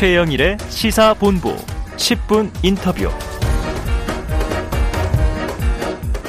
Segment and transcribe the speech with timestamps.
[0.00, 1.54] 최영일의 시사본부
[1.96, 3.10] 10분 인터뷰.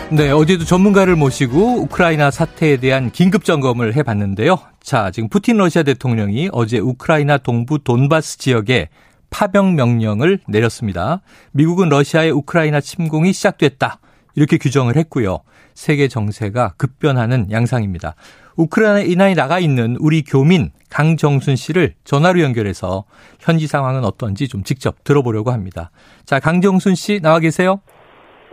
[0.10, 4.60] 네, 어제도 전문가를 모시고 우크라이나 사태에 대한 긴급 점검을 해봤는데요.
[4.84, 8.89] 자, 지금 푸틴 러시아 대통령이 어제 우크라이나 동부 돈바스 지역에
[9.30, 11.22] 파병 명령을 내렸습니다.
[11.54, 14.02] 미국은 러시아의 우크라이나 침공이 시작됐다.
[14.36, 15.40] 이렇게 규정을 했고요.
[15.76, 18.16] 세계 정세가 급변하는 양상입니다.
[18.55, 23.05] 우크라이나에 나가 있는 우리 교민 강정순 씨를 전화로 연결해서
[23.39, 25.92] 현지 상황은 어떤지 좀 직접 들어보려고 합니다.
[26.25, 27.79] 자, 강정순 씨 나와 계세요?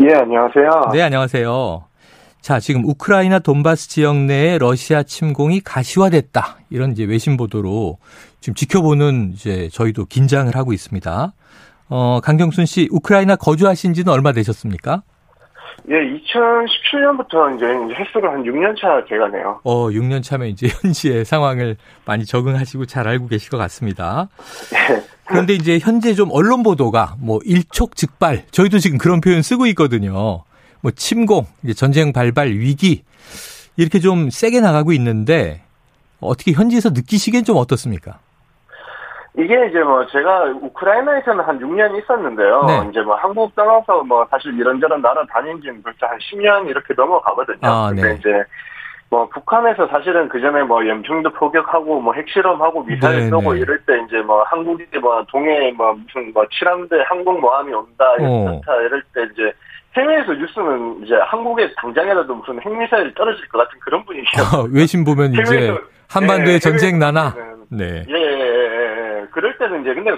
[0.00, 0.92] 예, 안녕하세요.
[0.92, 1.84] 네, 안녕하세요.
[2.40, 6.58] 자, 지금 우크라이나 돈바스 지역 내에 러시아 침공이 가시화됐다.
[6.70, 7.98] 이런 이제 외신 보도로
[8.40, 11.32] 지금 지켜보는 이제 저희도 긴장을 하고 있습니다.
[11.90, 15.02] 어, 강경순 씨, 우크라이나 거주하신 지는 얼마 되셨습니까?
[15.90, 19.60] 예, 2017년부터 이제 횟수로 한 6년 차 돼가네요.
[19.64, 24.28] 어, 6년 차면 이제 현지의 상황을 많이 적응하시고 잘 알고 계실 것 같습니다.
[24.70, 25.02] 네.
[25.24, 30.44] 그런데 이제 현재 좀 언론 보도가 뭐 일촉즉발, 저희도 지금 그런 표현 쓰고 있거든요.
[30.80, 33.02] 뭐 침공, 이제 전쟁 발발 위기
[33.76, 35.62] 이렇게 좀 세게 나가고 있는데
[36.20, 38.18] 어떻게 현지에서 느끼시기엔 좀 어떻습니까?
[39.38, 42.64] 이게 이제 뭐 제가 우크라이나에서는 한 6년 있었는데요.
[42.66, 42.88] 네.
[42.90, 47.58] 이제 뭐 한국 떠나서 뭐 사실 이런저런 나라 다닌 지는 벌써 한 10년 이렇게 넘어가거든요.
[47.62, 48.14] 아, 근데 네.
[48.18, 48.42] 이제
[49.10, 53.60] 뭐 북한에서 사실은 그 전에 뭐 연평도 포격하고 뭐 핵실험하고 미사일 네, 쏘고 네.
[53.60, 58.42] 이럴 때 이제 뭐 한국이 뭐 동해 뭐 무슨 뭐 칠함대 항공 모함이 온다 어.
[58.50, 59.52] 이렇다 이럴 때 이제
[59.96, 64.44] 해외에서 뉴스는 이제 한국의 당장이라도 무슨 핵미사일 떨어질 것 같은 그런 분위기예요.
[64.52, 65.80] 아, 외신 보면 이제 해외에서-
[66.10, 67.34] 한반도에 예, 전쟁 나나.
[67.70, 68.02] 네.
[68.08, 68.37] 예, 예.
[69.30, 70.12] 그럴 때는 이제 근데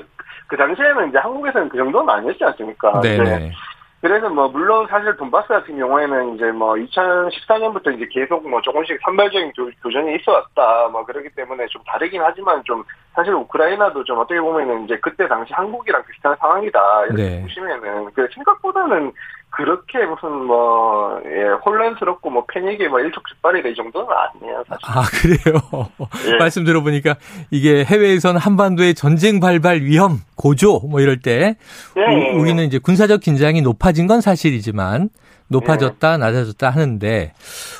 [0.46, 3.00] 그 당시에는 이제 한국에서는 그 정도는 아니었지 않습니까?
[3.00, 3.38] 네네.
[3.38, 3.52] 네.
[4.00, 9.52] 그래서 뭐 물론 사실 돈바스 같은 경우에는 이제 뭐 2014년부터 이제 계속 뭐 조금씩 산발적인
[9.54, 12.82] 교, 교전이 있어왔다 뭐 그렇기 때문에 좀 다르긴 하지만 좀
[13.20, 17.42] 사실 우크라이나도 좀 어떻게 보면은 이제 그때 당시 한국이랑 비슷한 상황이다 이렇게 네.
[17.42, 19.12] 보시면은 그 생각보다는
[19.50, 24.80] 그렇게 무슨 뭐 예, 혼란스럽고 뭐 패닉이 뭐 일촉즉발이다 이 정도는 아니에요 사실.
[24.86, 25.90] 아, 그래요?
[26.32, 26.38] 예.
[26.38, 27.16] 말씀 들어보니까
[27.50, 31.56] 이게 해외에선 한반도의 전쟁 발발 위험, 고조, 뭐 이럴 때
[31.98, 35.10] 예, 우리는 이제 군사적 긴장이 높아진 건 사실이지만
[35.50, 37.32] 높아졌다, 낮아졌다 하는데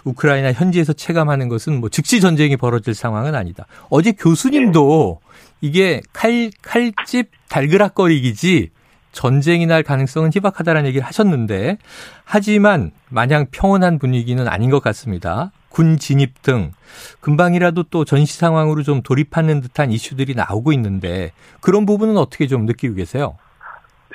[0.04, 3.66] 우크라이나 현지에서 체감하는 것은 뭐 즉시 전쟁이 벌어질 상황은 아니다.
[3.88, 5.20] 어제 교수님도
[5.60, 8.70] 이게 칼, 칼집 달그락거리기지
[9.12, 11.78] 전쟁이 날 가능성은 희박하다라는 얘기를 하셨는데
[12.24, 15.52] 하지만 마냥 평온한 분위기는 아닌 것 같습니다.
[15.68, 16.72] 군 진입 등
[17.20, 22.94] 금방이라도 또 전시 상황으로 좀 돌입하는 듯한 이슈들이 나오고 있는데 그런 부분은 어떻게 좀 느끼고
[22.94, 23.36] 계세요?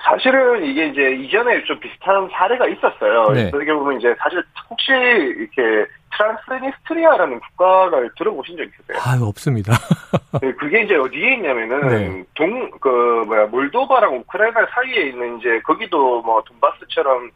[0.10, 3.30] 사실은 이게 이제 이전에 좀 비슷한 사례가 있었어요.
[3.32, 3.48] 네.
[3.48, 5.86] 어떻게 보면 이제 사실 혹시 이렇게
[6.16, 8.98] 트란스니스트리아라는 국가를 들어보신 적 있으세요?
[9.04, 9.74] 아유 없습니다.
[10.42, 12.24] 네, 그게 이제 어디에 있냐면은 네.
[12.36, 17.32] 동 그 뭐야 몰도바랑 우크라이나 사이에 있는 이제 거기도 뭐 돈바스처럼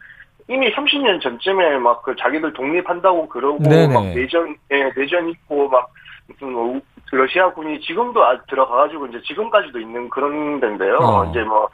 [0.48, 3.94] 이미 30년 전쯤에 막 그 자기들 독립한다고 그러고 네네.
[3.94, 5.90] 막 내전 예, 내전 있고 막
[6.28, 6.82] 무슨 뭐 우-
[7.12, 10.98] 러시아 군이 지금도 아- 들어가가지고 이제 지금까지도 있는 그런 데인데요.
[11.02, 11.26] 어.
[11.32, 11.68] 이제 뭐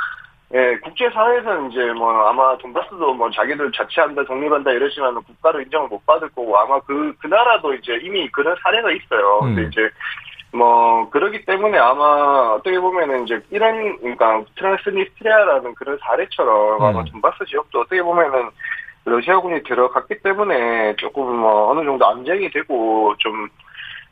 [0.54, 6.30] 예, 국제사회에서는 이제 뭐 아마 돈바스도 뭐 자기들 자치한다, 독립한다 이러지만 국가로 인정을 못 받을
[6.30, 9.40] 거고 아마 그, 그 나라도 이제 이미 그런 사례가 있어요.
[9.40, 9.70] 근데 음.
[9.72, 9.90] 이제
[10.56, 17.06] 뭐, 그러기 때문에 아마 어떻게 보면은 이제 이런, 그러니까 트랜스니스트리아라는 그런 사례처럼 아마 음.
[17.12, 18.50] 돈바스 지역도 어떻게 보면은
[19.04, 23.50] 러시아군이 들어갔기 때문에 조금 뭐 어느 정도 안정이 되고 좀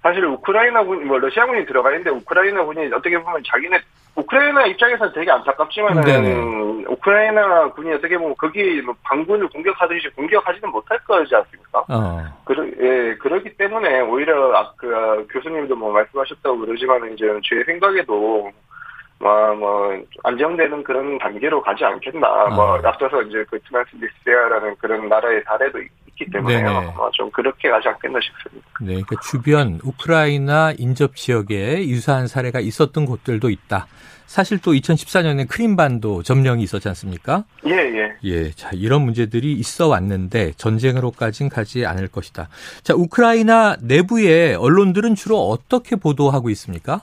[0.01, 3.79] 사실 우크라이나군, 뭐 러시아군이 들어가 있는데 우크라이나군이 어떻게 보면 자기네
[4.15, 6.85] 우크라이나 입장에서는 되게 안타깝지만은 네네.
[6.87, 11.83] 우크라이나 군이 어떻게 보면 거기 뭐 반군을 공격하듯이 공격하지는 못할 거지 않습니까?
[11.89, 12.21] 어.
[12.43, 18.51] 그러, 예, 그렇기 때문에 오히려 아, 그 아, 교수님도 뭐 말씀하셨다고 그러지만 이제 제 생각에도
[19.19, 22.27] 뭐, 뭐 안정되는 그런 단계로 가지 않겠나.
[22.49, 22.81] 뭐 아.
[22.83, 26.59] 앞서서 이제 그 트란스니스트리아라는 그런 나라의 사례도 있- 있기 때문에요.
[26.61, 26.93] 네네.
[26.95, 28.67] 어, 좀 그렇게 가지 않겠나 싶습니다.
[28.81, 33.87] 네, 그 주변 우크라이나 인접 지역에 유사한 사례가 있었던 곳들도 있다.
[34.33, 37.43] 사실 또 2014년에 크림반도 점령이 있었지 않습니까?
[37.67, 38.15] 예, 예.
[38.23, 42.49] 예, 자, 이런 문제들이 있어 왔는데 전쟁으로까진 가지 않을 것이다.
[42.81, 47.01] 자, 우크라이나 내부의 언론들은 주로 어떻게 보도하고 있습니까?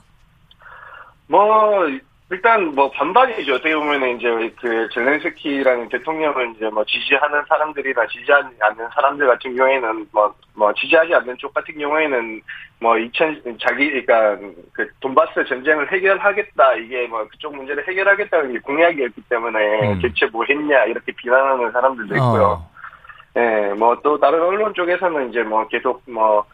[1.27, 1.39] 뭐
[2.31, 3.55] 일단 뭐 반반이죠.
[3.55, 10.07] 어떻게 보면은 이제 그 젤렌스키라는 대통령을 이제 뭐 지지하는 사람들이나 지지하지 않는 사람들 같은 경우에는
[10.11, 12.41] 뭐 뭐 지지하지 않는 쪽 같은 경우에는
[12.79, 14.37] 뭐 2000 자기 그러니까
[14.73, 20.01] 그 돈바스 전쟁을 해결하겠다 이게 뭐 그쪽 문제를 해결하겠다는 게 공약이었기 때문에 음.
[20.01, 22.43] 대체 뭐 했냐 이렇게 비난하는 사람들도 있고요.
[22.43, 22.71] 어,
[23.37, 26.45] 예, 뭐또 다른 언론 쪽에서는 이제 뭐 계속 뭐,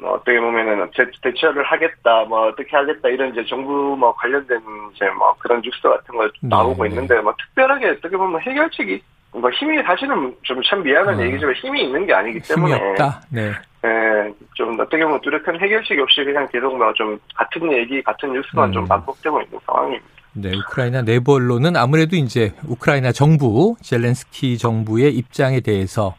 [0.00, 4.60] 뭐 어떻게 보면은 대, 대처를 하겠다, 뭐 어떻게 하겠다 이런 이제 정부 뭐 관련된
[4.94, 9.02] 이제 뭐 그런 뉴스 같은 거 나오고 네, 있는데 뭐 특별하게 어떻게 보면 해결책이
[9.32, 11.22] 뭐 힘이 사실은 좀 참 미안한 어.
[11.22, 13.20] 얘기지만 힘이 있는 게 아니기 힘이 때문에 없다.
[13.30, 13.52] 네.
[13.84, 18.70] 예, 좀 어떻게 보면 뚜렷한 해결책이 없이 그냥 계속 뭐 좀 같은 얘기, 같은 뉴스만
[18.70, 18.72] 음.
[18.72, 20.06] 좀 반복되고 있는 상황입니다.
[20.36, 26.14] 네, 우크라이나 내부 언론은 아무래도 이제 우크라이나 정부, 젤렌스키 정부의 입장에 대해서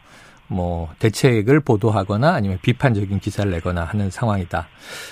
[0.48, 4.68] 뭐 대책을 보도하거나 아니면 비판적인 기사를 내거나 하는 상황이다.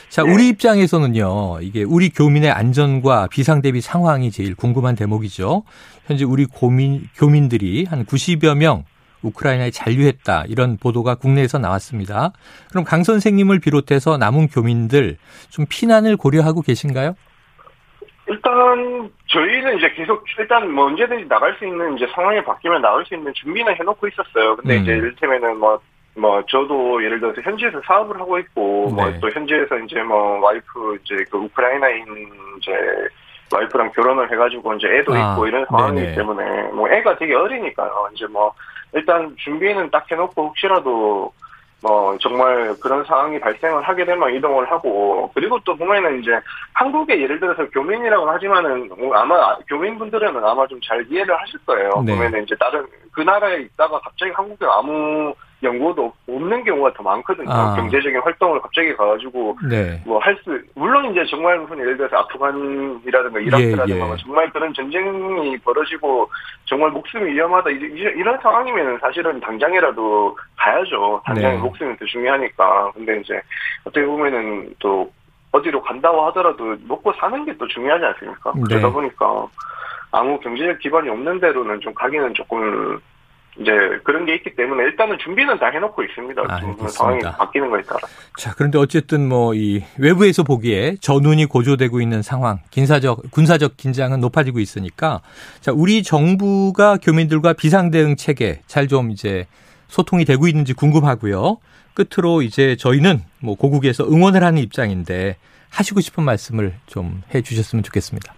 [0.09, 0.33] 자, 네.
[0.33, 1.61] 우리 입장에서는요.
[1.63, 5.65] 이게 우리 교민의 안전과 비상 대비 상황이 제일 궁금한 대목이죠.
[6.07, 8.85] 현재 우리 고민 교민들이 한 90여 명
[9.23, 10.45] 우크라이나에 잔류했다.
[10.49, 12.33] 이런 보도가 국내에서 나왔습니다.
[12.71, 15.17] 그럼 강 선생님을 비롯해서 남은 교민들
[15.49, 17.15] 좀 피난을 고려하고 계신가요?
[18.26, 23.15] 일단 저희는 이제 계속 일단 뭐 언제든지 나갈 수 있는 이제 상황이 바뀌면 나갈 수
[23.15, 24.56] 있는 준비는 해놓고 있었어요.
[24.56, 24.82] 근데 음.
[24.82, 25.79] 이제 이를테면은 뭐.
[26.17, 29.03] 뭐 저도 예를 들어서 현지에서 사업을 하고 있고 네.
[29.03, 32.05] 뭐또 현지에서 이제 뭐 와이프 이제 그 우크라이나인
[32.59, 32.71] 이제
[33.53, 36.15] 와이프랑 결혼을 해가지고 이제 애도 아, 있고 이런 상황이기 네네.
[36.15, 38.11] 때문에 뭐 애가 되게 어리니까요.
[38.15, 38.55] 이제 뭐
[38.93, 41.32] 일단 준비는 딱 해놓고 혹시라도
[41.85, 46.31] 뭐 정말 그런 상황이 발생을 하게 되면 이동을 하고 그리고 또 보면은 이제
[46.73, 52.03] 한국에 예를 들어서 교민이라고 하지만은 아마 교민분들은 아마 좀 잘 이해를 하실 거예요.
[52.05, 52.13] 네.
[52.15, 55.35] 보면은 이제 다른 그 나라에 있다가 갑자기 한국에 아무
[55.65, 57.51] 연고도 없는 경우가 더 많거든요.
[57.51, 57.75] 아.
[57.75, 60.01] 경제적인 활동을 갑자기 가가지고 네.
[60.07, 64.05] 뭐할 수 물론 이제 정말 무슨 예를 들어서 아프간이라든가 이라크라든가 예, 예.
[64.05, 66.31] 뭐 정말 그런 전쟁이 벌어지고
[66.67, 71.23] 정말 목숨이 위험하다 이- 이- 이런 상황이면 사실은 당장이라도 가야죠.
[71.25, 71.61] 당장에 네.
[71.61, 72.93] 목숨이 더 중요하니까.
[72.95, 73.41] 근데 이제
[73.85, 75.11] 어떻게 보면은 또
[75.53, 78.53] 어디로 간다고 하더라도 먹고 사는 게 또 중요하지 않습니까?
[78.57, 78.63] 네.
[78.69, 79.47] 그러다 보니까
[80.11, 82.99] 아무 경제적 기반이 없는 데로는 좀 가기는 조금
[83.61, 83.71] 이제
[84.03, 86.43] 그런 게 있기 때문에 일단은 준비는 다 해놓고 있습니다.
[86.49, 86.89] 아.
[86.89, 88.01] 상황이 바뀌는 거에 따라.
[88.39, 94.59] 자, 그런데 어쨌든 뭐 이 외부에서 보기에 전운이 고조되고 있는 상황, 군사적 군사적 긴장은 높아지고
[94.59, 95.21] 있으니까
[95.61, 99.47] 자, 우리 정부가 교민들과 비상 대응 체계 잘 좀 이제
[99.89, 101.59] 소통이 되고 있는지 궁금하고요.
[101.95, 105.37] 끝으로 이제 저희는 뭐 고국에서 응원을 하는 입장인데
[105.71, 108.35] 하시고 싶은 말씀을 좀 해 주셨으면 좋겠습니다.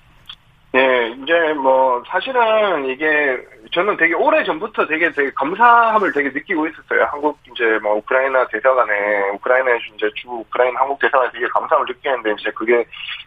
[1.16, 3.38] 네, 이제 뭐 사실은 이게
[3.72, 7.06] 저는 되게 오래 전부터 되게 되게 감사함을 되게 느끼고 있었어요.
[7.10, 12.50] 한국 이제 뭐 우크라이나 대사관에 우크라이나에 이제 주 우크라이나 한국 대사관에 되게 감사함을 느끼는데 이제
[12.52, 12.84] 그게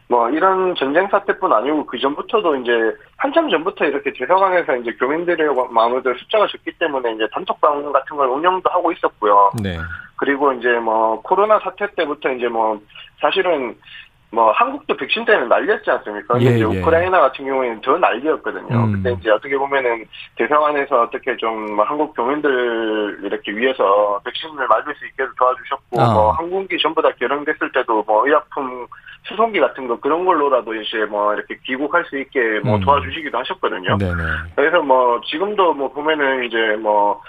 [0.08, 2.72] 뭐 이런 전쟁 사태뿐 아니고 그 전부터도 이제
[3.18, 8.70] 한참 전부터 이렇게 대사관에서 이제 교민들의 마음들 숫자가 적기 때문에 이제 단톡방 같은 걸 운영도
[8.70, 9.52] 하고 있었고요.
[9.62, 9.78] 네.
[10.16, 12.80] 그리고 이제 뭐 코로나 사태 때부터 이제 뭐
[13.22, 13.76] 사실은
[14.32, 16.36] 뭐 한국도 백신 때문에 난리였지 않습니까?
[16.36, 16.64] 근데 예, 이제 예.
[16.64, 18.76] 우크라이나 같은 경우에는 더 난리였거든요.
[18.76, 18.92] 음.
[18.92, 20.06] 근데 이제 어떻게 보면은
[20.36, 26.14] 대사관에서 어떻게 좀뭐 한국 교민들 이렇게 위해서 백신을 맞을 수 있게 도와주셨고 아.
[26.14, 28.88] 뭐 항공기 전부 다 결항됐을 때도 뭐 의약품
[29.24, 32.82] 수송기 같은 거 그런 걸로라도 이제 뭐 이렇게 귀국할 수 있게 뭐 음.
[32.82, 33.98] 도와주시기도 하셨거든요.
[33.98, 34.24] 네네.
[34.56, 37.22] 그래서 뭐 지금도 뭐 보면은 이제 뭐,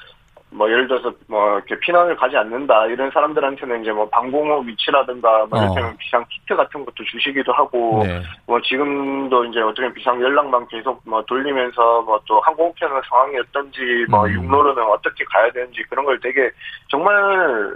[0.52, 5.58] 뭐 예를 들어서 뭐 이렇게 피난을 가지 않는다 이런 사람들한테는 이제 뭐 방공호 위치라든가 뭐
[5.58, 5.62] 어.
[5.62, 8.22] 이렇게 비상 키트 같은 것도 주시기도 하고 네.
[8.46, 14.24] 뭐 지금도 이제 어떻게 비상 연락망 계속 뭐 돌리면서 뭐 또 항공편의 상황이 어떤지 뭐
[14.24, 14.32] 음.
[14.34, 16.48] 육로로는 어떻게 가야 되는지 그런 걸 되게
[16.88, 17.74] 정말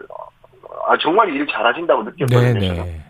[0.86, 2.60] 아 정말 일 잘하신다고 느꼈거든요.
[2.60, 2.74] 저는.
[2.74, 3.00] 네네.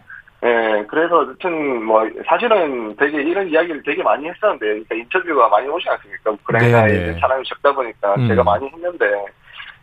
[0.45, 5.87] 예, 그래서 여튼 뭐 사실은 되게 이런 이야기를 되게 많이 했었는데 그러니까 인터뷰가 많이 오지
[5.89, 6.31] 않습니까?
[6.31, 7.11] 우크라이나에 네네.
[7.11, 8.29] 이제 사람이 적다 보니까 음.
[8.29, 9.25] 제가 많이 했는데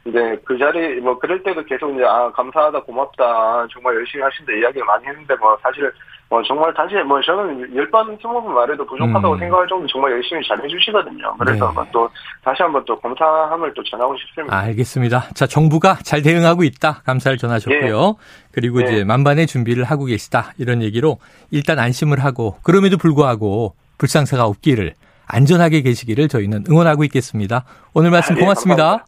[0.06, 4.86] 이제 그 자리 뭐 그럴 때도 계속 이제 아 감사하다 고맙다 정말 열심히 하신다 이야기를
[4.86, 5.92] 많이 했는데 뭐 사실
[6.28, 9.40] 뭐 정말 다시 뭐 저는 열 번 스무 번 말해도 부족하다고 음.
[9.40, 11.36] 생각할 정도 정말 열심히 잘 해주시거든요.
[11.38, 11.74] 그래서 네.
[11.74, 12.10] 뭐또
[12.44, 14.58] 다시 한번 또 감사함을 또 전하고 싶습니다.
[14.58, 15.20] 알겠습니다.
[15.36, 17.02] 자, 정부가 잘 대응하고 있다.
[17.06, 18.16] 감사를 전하셨고요.
[18.54, 18.86] 그리고 예.
[18.86, 20.54] 이제 만반의 준비를 하고 계시다.
[20.58, 21.18] 이런 얘기로
[21.52, 24.94] 일단 안심을 하고 그럼에도 불구하고 불상사가 없기를
[25.28, 27.66] 안전하게 계시기를 저희는 응원하고 있겠습니다.
[27.94, 29.06] 오늘 말씀 아, 예, 고맙습니다.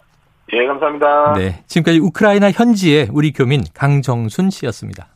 [0.51, 1.33] 예, 감사합니다.
[1.37, 1.63] 네.
[1.67, 5.07] 지금까지 우크라이나 현지의 우리 교민 강정순 씨였습니다.